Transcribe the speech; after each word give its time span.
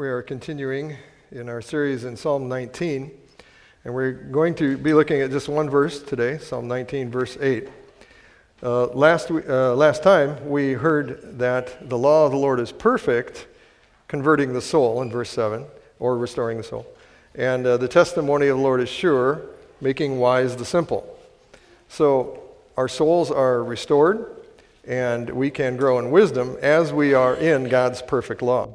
We 0.00 0.08
are 0.08 0.22
continuing 0.22 0.96
in 1.30 1.50
our 1.50 1.60
series 1.60 2.04
in 2.04 2.16
Psalm 2.16 2.48
19, 2.48 3.10
and 3.84 3.94
we're 3.94 4.12
going 4.12 4.54
to 4.54 4.78
be 4.78 4.94
looking 4.94 5.20
at 5.20 5.30
just 5.30 5.46
one 5.46 5.68
verse 5.68 6.02
today, 6.02 6.38
Psalm 6.38 6.66
19, 6.66 7.10
verse 7.10 7.36
8. 7.38 7.68
Uh, 8.62 8.86
last, 8.94 9.30
uh, 9.30 9.74
last 9.74 10.02
time, 10.02 10.48
we 10.48 10.72
heard 10.72 11.38
that 11.38 11.90
the 11.90 11.98
law 11.98 12.24
of 12.24 12.32
the 12.32 12.38
Lord 12.38 12.60
is 12.60 12.72
perfect, 12.72 13.46
converting 14.08 14.54
the 14.54 14.62
soul 14.62 15.02
in 15.02 15.10
verse 15.10 15.28
7, 15.28 15.66
or 15.98 16.16
restoring 16.16 16.56
the 16.56 16.64
soul. 16.64 16.86
And 17.34 17.66
uh, 17.66 17.76
the 17.76 17.86
testimony 17.86 18.46
of 18.46 18.56
the 18.56 18.62
Lord 18.62 18.80
is 18.80 18.88
sure, 18.88 19.42
making 19.82 20.18
wise 20.18 20.56
the 20.56 20.64
simple. 20.64 21.18
So 21.88 22.42
our 22.78 22.88
souls 22.88 23.30
are 23.30 23.62
restored, 23.62 24.34
and 24.88 25.28
we 25.28 25.50
can 25.50 25.76
grow 25.76 25.98
in 25.98 26.10
wisdom 26.10 26.56
as 26.62 26.90
we 26.90 27.12
are 27.12 27.34
in 27.34 27.68
God's 27.68 28.00
perfect 28.00 28.40
law. 28.40 28.74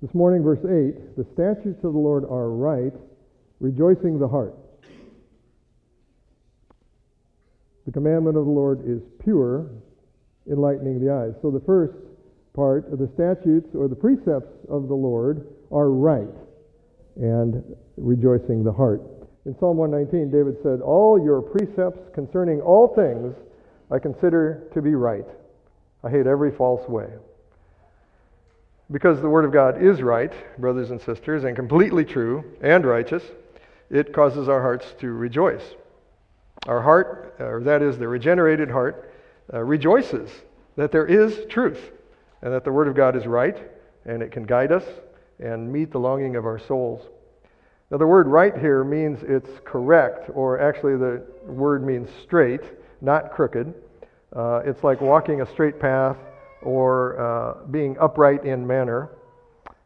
This 0.00 0.14
morning, 0.14 0.44
verse 0.44 0.60
8 0.60 1.16
the 1.16 1.26
statutes 1.34 1.82
of 1.82 1.92
the 1.92 1.98
Lord 1.98 2.24
are 2.24 2.50
right, 2.50 2.92
rejoicing 3.58 4.18
the 4.18 4.28
heart. 4.28 4.54
The 7.84 7.92
commandment 7.92 8.36
of 8.36 8.44
the 8.44 8.50
Lord 8.50 8.80
is 8.86 9.00
pure, 9.24 9.70
enlightening 10.48 11.04
the 11.04 11.12
eyes. 11.12 11.32
So 11.42 11.50
the 11.50 11.64
first 11.66 11.94
part 12.54 12.92
of 12.92 12.98
the 12.98 13.10
statutes 13.14 13.74
or 13.74 13.88
the 13.88 13.96
precepts 13.96 14.54
of 14.68 14.88
the 14.88 14.94
Lord 14.94 15.48
are 15.72 15.90
right 15.90 16.34
and 17.16 17.64
rejoicing 17.96 18.62
the 18.62 18.72
heart. 18.72 19.02
In 19.46 19.56
Psalm 19.58 19.78
119, 19.78 20.30
David 20.30 20.62
said, 20.62 20.80
All 20.80 21.18
your 21.18 21.42
precepts 21.42 22.14
concerning 22.14 22.60
all 22.60 22.94
things 22.94 23.34
I 23.90 23.98
consider 23.98 24.68
to 24.74 24.82
be 24.82 24.94
right. 24.94 25.26
I 26.04 26.10
hate 26.10 26.26
every 26.26 26.52
false 26.56 26.86
way. 26.88 27.08
Because 28.90 29.20
the 29.20 29.28
Word 29.28 29.44
of 29.44 29.52
God 29.52 29.82
is 29.82 30.02
right, 30.02 30.32
brothers 30.58 30.90
and 30.90 31.00
sisters, 31.00 31.44
and 31.44 31.54
completely 31.54 32.04
true 32.04 32.44
and 32.62 32.84
righteous, 32.86 33.22
it 33.90 34.12
causes 34.12 34.48
our 34.48 34.62
hearts 34.62 34.94
to 35.00 35.12
rejoice. 35.12 35.74
Our 36.66 36.80
heart, 36.80 37.36
or 37.38 37.60
that 37.64 37.82
is 37.82 37.98
the 37.98 38.08
regenerated 38.08 38.70
heart, 38.70 39.12
uh, 39.52 39.62
rejoices 39.62 40.30
that 40.76 40.92
there 40.92 41.06
is 41.06 41.46
truth 41.48 41.90
and 42.42 42.52
that 42.52 42.64
the 42.64 42.72
Word 42.72 42.88
of 42.88 42.94
God 42.94 43.16
is 43.16 43.26
right 43.26 43.58
and 44.04 44.22
it 44.22 44.32
can 44.32 44.44
guide 44.44 44.72
us 44.72 44.84
and 45.38 45.70
meet 45.70 45.92
the 45.92 46.00
longing 46.00 46.36
of 46.36 46.46
our 46.46 46.58
souls. 46.58 47.06
Now, 47.90 47.96
the 47.96 48.06
word 48.06 48.26
right 48.26 48.56
here 48.56 48.84
means 48.84 49.22
it's 49.22 49.48
correct, 49.64 50.30
or 50.34 50.60
actually, 50.60 50.96
the 50.96 51.24
word 51.46 51.86
means 51.86 52.08
straight, 52.22 52.60
not 53.00 53.32
crooked. 53.32 53.72
Uh, 54.34 54.60
it's 54.64 54.84
like 54.84 55.00
walking 55.00 55.40
a 55.40 55.46
straight 55.46 55.80
path 55.80 56.16
or 56.62 57.18
uh, 57.20 57.66
being 57.66 57.96
upright 57.98 58.44
in 58.44 58.66
manner. 58.66 59.10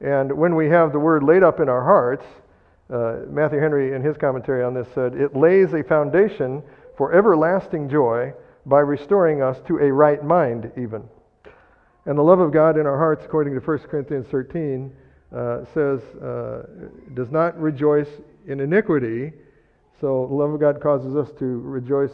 And 0.00 0.32
when 0.32 0.54
we 0.54 0.68
have 0.68 0.92
the 0.92 0.98
word 0.98 1.22
laid 1.22 1.42
up 1.42 1.60
in 1.60 1.68
our 1.68 1.84
hearts, 1.84 2.24
uh, 2.90 3.26
Matthew 3.28 3.58
Henry, 3.58 3.94
in 3.94 4.02
his 4.02 4.16
commentary 4.16 4.62
on 4.62 4.74
this, 4.74 4.88
said, 4.94 5.14
it 5.14 5.36
lays 5.36 5.74
a 5.74 5.82
foundation 5.82 6.62
for 6.96 7.12
everlasting 7.12 7.88
joy 7.88 8.32
by 8.64 8.80
restoring 8.80 9.42
us 9.42 9.58
to 9.66 9.78
a 9.78 9.92
right 9.92 10.22
mind, 10.24 10.70
even. 10.76 11.02
And 12.06 12.16
the 12.16 12.22
love 12.22 12.40
of 12.40 12.52
God 12.52 12.78
in 12.78 12.86
our 12.86 12.96
hearts, 12.96 13.24
according 13.24 13.54
to 13.54 13.60
1 13.60 13.78
Corinthians 13.80 14.26
13, 14.28 14.92
uh, 15.34 15.64
says, 15.74 16.00
uh, 16.22 16.62
does 17.14 17.30
not 17.30 17.58
rejoice 17.60 18.08
in 18.46 18.60
iniquity. 18.60 19.32
So 20.00 20.26
the 20.26 20.34
love 20.34 20.50
of 20.50 20.60
God 20.60 20.80
causes 20.80 21.16
us 21.16 21.30
to 21.38 21.44
rejoice, 21.44 22.12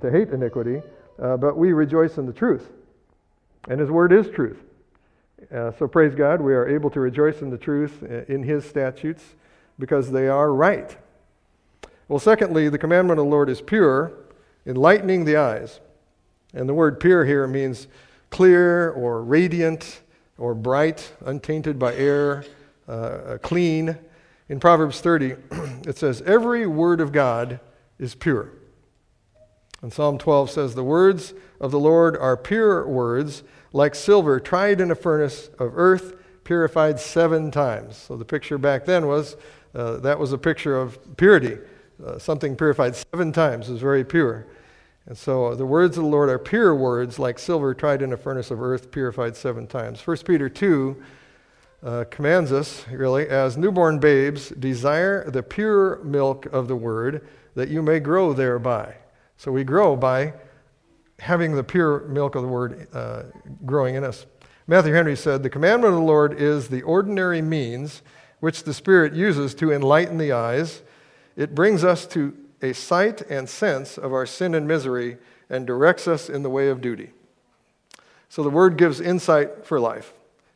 to 0.00 0.10
hate 0.10 0.30
iniquity, 0.30 0.82
uh, 1.22 1.36
but 1.36 1.56
we 1.56 1.72
rejoice 1.72 2.18
in 2.18 2.26
the 2.26 2.32
truth. 2.32 2.66
And 3.68 3.80
His 3.80 3.90
Word 3.90 4.12
is 4.12 4.30
truth. 4.30 4.58
Uh, 5.52 5.70
so 5.78 5.86
praise 5.86 6.14
God, 6.14 6.40
we 6.40 6.54
are 6.54 6.66
able 6.66 6.90
to 6.90 7.00
rejoice 7.00 7.42
in 7.42 7.50
the 7.50 7.58
truth 7.58 8.02
uh, 8.02 8.24
in 8.32 8.42
His 8.42 8.64
statutes 8.64 9.22
because 9.78 10.10
they 10.10 10.28
are 10.28 10.52
right. 10.52 10.96
Well, 12.08 12.18
secondly, 12.18 12.68
the 12.68 12.78
commandment 12.78 13.18
of 13.18 13.26
the 13.26 13.30
Lord 13.30 13.50
is 13.50 13.60
pure, 13.60 14.12
enlightening 14.64 15.24
the 15.24 15.36
eyes. 15.36 15.80
And 16.54 16.68
the 16.68 16.74
word 16.74 17.00
pure 17.00 17.24
here 17.24 17.46
means 17.46 17.88
clear 18.30 18.90
or 18.90 19.22
radiant 19.22 20.00
or 20.38 20.54
bright, 20.54 21.12
untainted 21.24 21.78
by 21.78 21.94
air, 21.94 22.44
uh, 22.88 22.92
uh 22.92 23.38
clean. 23.38 23.98
In 24.48 24.60
Proverbs 24.60 25.00
30, 25.00 25.34
it 25.86 25.98
says, 25.98 26.22
Every 26.22 26.66
word 26.66 27.00
of 27.00 27.12
God 27.12 27.58
is 27.98 28.14
pure. 28.14 28.52
And 29.86 29.92
Psalm 29.92 30.18
12 30.18 30.50
says, 30.50 30.74
The 30.74 30.82
words 30.82 31.32
of 31.60 31.70
the 31.70 31.78
Lord 31.78 32.16
are 32.16 32.36
pure 32.36 32.88
words, 32.88 33.44
like 33.72 33.94
silver 33.94 34.40
tried 34.40 34.80
in 34.80 34.90
a 34.90 34.96
furnace 34.96 35.48
of 35.60 35.78
earth, 35.78 36.14
purified 36.42 36.98
seven 36.98 37.52
times. 37.52 37.96
So 37.96 38.16
the 38.16 38.24
picture 38.24 38.58
back 38.58 38.84
then 38.84 39.06
was 39.06 39.36
uh, 39.76 39.98
that 39.98 40.18
was 40.18 40.32
a 40.32 40.38
picture 40.38 40.76
of 40.76 41.16
purity. 41.16 41.58
Uh, 42.04 42.18
something 42.18 42.56
purified 42.56 42.96
seven 42.96 43.30
times 43.30 43.68
is 43.68 43.78
very 43.78 44.02
pure. 44.04 44.48
And 45.06 45.16
so 45.16 45.54
the 45.54 45.64
words 45.64 45.96
of 45.96 46.02
the 46.02 46.10
Lord 46.10 46.30
are 46.30 46.38
pure 46.40 46.74
words, 46.74 47.20
like 47.20 47.38
silver 47.38 47.72
tried 47.72 48.02
in 48.02 48.12
a 48.12 48.16
furnace 48.16 48.50
of 48.50 48.60
earth, 48.60 48.90
purified 48.90 49.36
seven 49.36 49.68
times. 49.68 50.04
1 50.04 50.16
Peter 50.26 50.48
2 50.48 51.00
uh, 51.84 52.04
commands 52.10 52.50
us, 52.50 52.84
really, 52.88 53.28
as 53.28 53.56
newborn 53.56 54.00
babes, 54.00 54.48
desire 54.48 55.30
the 55.30 55.44
pure 55.44 56.02
milk 56.02 56.46
of 56.46 56.66
the 56.66 56.74
word, 56.74 57.24
that 57.54 57.68
you 57.68 57.82
may 57.82 58.00
grow 58.00 58.32
thereby. 58.32 58.96
So 59.36 59.52
we 59.52 59.64
grow 59.64 59.96
by 59.96 60.34
having 61.18 61.54
the 61.54 61.64
pure 61.64 62.00
milk 62.08 62.34
of 62.34 62.42
the 62.42 62.48
word 62.48 62.88
uh, 62.92 63.24
growing 63.64 63.94
in 63.94 64.04
us. 64.04 64.26
Matthew 64.66 64.92
Henry 64.92 65.16
said, 65.16 65.42
The 65.42 65.50
commandment 65.50 65.94
of 65.94 66.00
the 66.00 66.06
Lord 66.06 66.40
is 66.40 66.68
the 66.68 66.82
ordinary 66.82 67.42
means 67.42 68.02
which 68.40 68.64
the 68.64 68.74
Spirit 68.74 69.14
uses 69.14 69.54
to 69.56 69.72
enlighten 69.72 70.18
the 70.18 70.32
eyes. 70.32 70.82
It 71.36 71.54
brings 71.54 71.84
us 71.84 72.06
to 72.08 72.34
a 72.62 72.72
sight 72.72 73.22
and 73.22 73.48
sense 73.48 73.98
of 73.98 74.12
our 74.12 74.26
sin 74.26 74.54
and 74.54 74.66
misery 74.66 75.18
and 75.48 75.66
directs 75.66 76.08
us 76.08 76.28
in 76.28 76.42
the 76.42 76.50
way 76.50 76.68
of 76.68 76.80
duty. 76.80 77.12
So 78.28 78.42
the 78.42 78.50
Word 78.50 78.76
gives 78.76 79.00
insight 79.00 79.64
for 79.64 79.78
life. 79.78 80.12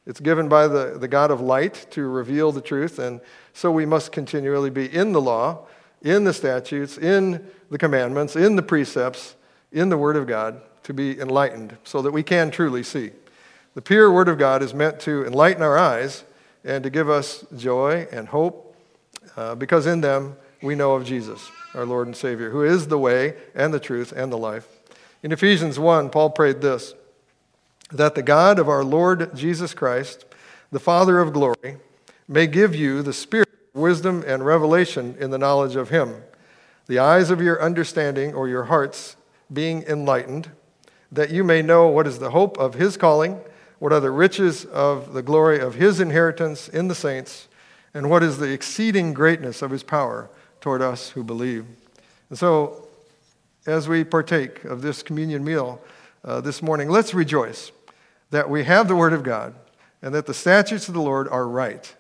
It's 0.07 0.21
given 0.21 0.49
by 0.49 0.67
the, 0.67 0.97
the 0.99 1.09
God 1.09 1.31
of 1.31 1.41
light 1.41 1.87
to 1.91 2.03
reveal 2.09 2.53
the 2.53 2.61
truth, 2.61 2.99
and 2.99 3.21
so 3.53 3.71
we 3.71 3.87
must 3.87 4.13
continually 4.13 4.71
be 4.71 4.93
in 4.93 5.13
the 5.13 5.21
law, 5.21 5.67
in 6.03 6.25
the 6.25 6.33
statutes, 6.33 6.99
in 6.99 7.47
the 7.71 7.79
commandments, 7.79 8.37
in 8.37 8.57
the 8.57 8.63
precepts, 8.63 9.35
in 9.73 9.89
the 9.89 9.99
Word 9.99 10.17
of 10.17 10.27
God 10.27 10.61
to 10.85 10.95
be 10.95 11.21
enlightened 11.21 11.77
so 11.85 12.03
that 12.03 12.13
we 12.13 12.23
can 12.23 12.51
truly 12.51 12.83
see. 12.83 13.11
The 13.75 13.83
pure 13.83 14.11
Word 14.11 14.29
of 14.29 14.39
God 14.39 14.63
is 14.63 14.75
meant 14.75 14.99
to 15.01 15.25
enlighten 15.25 15.63
our 15.63 15.79
eyes 15.79 16.25
and 16.65 16.83
to 16.85 16.91
give 16.91 17.09
us 17.09 17.45
joy 17.57 18.09
and 18.11 18.29
hope 18.29 18.77
uh, 19.37 19.55
because 19.55 19.87
in 19.87 20.01
them 20.01 20.37
we 20.63 20.75
know 20.75 20.93
of 20.95 21.05
Jesus, 21.05 21.51
our 21.75 21.87
Lord 21.87 22.07
and 22.07 22.17
Savior, 22.17 22.51
who 22.51 22.63
is 22.63 22.89
the 22.89 22.99
way 22.99 23.35
and 23.55 23.73
the 23.73 23.81
truth 23.81 24.13
and 24.13 24.33
the 24.33 24.39
life. 24.39 24.67
In 25.23 25.33
Ephesians 25.33 25.79
1, 25.79 26.11
Paul 26.11 26.31
prayed 26.31 26.61
this 26.61 26.95
that 27.93 28.15
the 28.15 28.23
God 28.23 28.61
of 28.61 28.69
our 28.69 28.85
Lord 28.85 29.35
Jesus 29.35 29.75
Christ, 29.75 30.25
the 30.71 30.79
Father 30.79 31.19
of 31.19 31.33
glory, 31.33 31.77
may 32.29 32.47
give 32.47 32.75
you 32.75 33.03
the 33.03 33.13
spirit 33.13 33.50
wisdom 33.75 34.25
and 34.27 34.45
revelation 34.45 35.17
in 35.19 35.31
the 35.31 35.39
knowledge 35.39 35.77
of 35.77 35.91
Him, 35.91 36.23
the 36.87 36.99
eyes 36.99 37.31
of 37.31 37.41
your 37.41 37.63
understanding 37.63 38.35
or 38.35 38.49
your 38.49 38.65
hearts 38.65 39.17
being 39.53 39.83
enlightened, 39.85 40.51
that 41.13 41.31
you 41.31 41.43
may 41.43 41.63
know 41.63 41.89
what 41.89 42.07
is 42.07 42.19
the 42.19 42.31
hope 42.31 42.59
of 42.59 42.75
his 42.75 42.97
calling, 42.97 43.41
what 43.79 43.93
are 43.93 44.01
the 44.01 44.11
riches 44.11 44.65
of 44.67 45.13
the 45.13 45.23
glory 45.23 45.59
of 45.59 45.75
his 45.75 46.01
inheritance 46.01 46.69
in 46.69 46.89
the 46.89 46.95
saints, 46.95 47.49
and 47.95 48.09
what 48.09 48.23
is 48.23 48.39
the 48.39 48.53
exceeding 48.53 49.13
greatness 49.13 49.63
of 49.63 49.71
his 49.71 49.83
power 49.83 50.29
toward 50.61 50.83
us 50.83 51.11
who 51.11 51.25
believe. 51.25 51.65
And 52.29 52.39
so, 52.39 52.87
as 53.67 53.89
we 53.89 54.05
partake 54.05 54.65
of 54.65 54.83
this 54.83 55.03
communion 55.03 55.45
meal 55.45 55.81
uh, 56.25 56.41
this 56.41 56.63
morning, 56.63 56.89
let's 56.89 57.13
rejoice 57.13 57.73
that 58.31 58.49
we 58.49 58.65
have 58.65 58.89
the 58.89 58.97
Word 58.97 59.13
of 59.13 59.23
God 59.23 59.55
and 60.03 60.15
that 60.15 60.27
the 60.27 60.35
statutes 60.35 60.89
of 60.89 60.95
the 60.95 61.03
Lord 61.03 61.29
are 61.29 61.47
right 61.49 61.95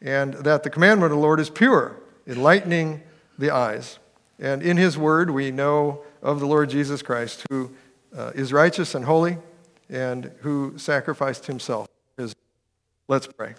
and 0.00 0.34
that 0.34 0.62
the 0.62 0.70
commandment 0.70 1.12
of 1.12 1.18
the 1.18 1.22
Lord 1.22 1.40
is 1.40 1.50
pure, 1.50 1.96
enlightening 2.26 3.02
the 3.38 3.50
eyes. 3.50 3.98
And 4.38 4.62
in 4.62 4.76
His 4.76 4.96
Word, 4.96 5.30
we 5.30 5.50
know 5.50 6.02
of 6.22 6.40
the 6.40 6.46
Lord 6.46 6.70
Jesus 6.70 7.02
Christ, 7.02 7.44
who 7.50 7.70
uh, 8.16 8.32
is 8.34 8.52
righteous 8.52 8.94
and 8.94 9.04
holy 9.04 9.38
and 9.90 10.30
who 10.40 10.74
sacrificed 10.76 11.46
himself. 11.46 11.88
Let's 13.08 13.26
pray. 13.26 13.54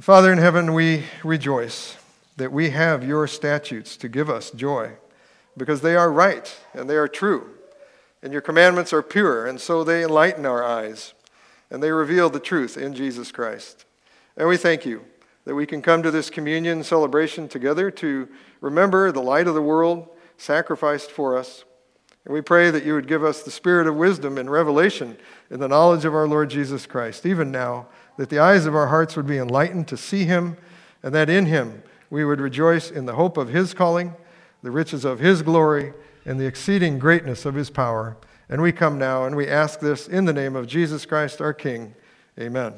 Father 0.00 0.32
in 0.32 0.38
heaven, 0.38 0.72
we 0.72 1.04
rejoice 1.24 1.96
that 2.36 2.52
we 2.52 2.70
have 2.70 3.04
your 3.04 3.26
statutes 3.26 3.96
to 3.96 4.08
give 4.08 4.30
us 4.30 4.52
joy 4.52 4.92
because 5.56 5.80
they 5.80 5.96
are 5.96 6.12
right 6.12 6.56
and 6.72 6.88
they 6.88 6.94
are 6.94 7.08
true. 7.08 7.50
And 8.22 8.32
your 8.32 8.40
commandments 8.40 8.92
are 8.92 9.02
pure, 9.02 9.46
and 9.46 9.60
so 9.60 9.82
they 9.82 10.04
enlighten 10.04 10.46
our 10.46 10.62
eyes 10.62 11.12
and 11.72 11.82
they 11.82 11.90
reveal 11.90 12.30
the 12.30 12.38
truth 12.38 12.76
in 12.76 12.94
Jesus 12.94 13.32
Christ. 13.32 13.84
And 14.36 14.48
we 14.48 14.56
thank 14.56 14.86
you 14.86 15.04
that 15.44 15.54
we 15.54 15.66
can 15.66 15.82
come 15.82 16.02
to 16.02 16.10
this 16.10 16.30
communion 16.30 16.84
celebration 16.84 17.48
together 17.48 17.90
to 17.90 18.28
remember 18.60 19.10
the 19.10 19.22
light 19.22 19.46
of 19.46 19.54
the 19.54 19.62
world 19.62 20.08
sacrificed 20.36 21.10
for 21.10 21.36
us. 21.36 21.64
And 22.24 22.32
we 22.32 22.40
pray 22.40 22.70
that 22.70 22.84
you 22.84 22.94
would 22.94 23.08
give 23.08 23.24
us 23.24 23.42
the 23.42 23.50
spirit 23.50 23.86
of 23.86 23.96
wisdom 23.96 24.38
and 24.38 24.50
revelation 24.50 25.16
in 25.50 25.58
the 25.58 25.68
knowledge 25.68 26.04
of 26.04 26.14
our 26.14 26.28
Lord 26.28 26.50
Jesus 26.50 26.86
Christ, 26.86 27.26
even 27.26 27.50
now 27.50 27.88
that 28.16 28.30
the 28.30 28.38
eyes 28.38 28.66
of 28.66 28.76
our 28.76 28.86
hearts 28.86 29.16
would 29.16 29.26
be 29.26 29.38
enlightened 29.38 29.88
to 29.88 29.96
see 29.96 30.24
him, 30.24 30.56
and 31.02 31.14
that 31.14 31.28
in 31.28 31.46
him 31.46 31.82
we 32.10 32.24
would 32.24 32.40
rejoice 32.40 32.90
in 32.90 33.06
the 33.06 33.14
hope 33.14 33.36
of 33.36 33.48
his 33.48 33.74
calling, 33.74 34.14
the 34.62 34.70
riches 34.70 35.04
of 35.04 35.18
his 35.18 35.42
glory, 35.42 35.92
and 36.24 36.38
the 36.38 36.46
exceeding 36.46 36.98
greatness 36.98 37.44
of 37.44 37.54
his 37.54 37.70
power. 37.70 38.16
And 38.48 38.62
we 38.62 38.70
come 38.70 38.98
now 38.98 39.24
and 39.24 39.34
we 39.34 39.48
ask 39.48 39.80
this 39.80 40.06
in 40.06 40.24
the 40.24 40.32
name 40.32 40.54
of 40.54 40.68
Jesus 40.68 41.04
Christ 41.04 41.40
our 41.40 41.54
King. 41.54 41.94
Amen. 42.38 42.74